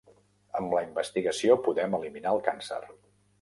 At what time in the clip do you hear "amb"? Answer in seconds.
0.59-0.71